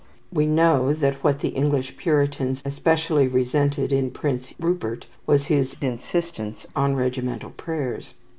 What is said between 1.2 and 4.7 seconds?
what the English Puritans especially resented in Prince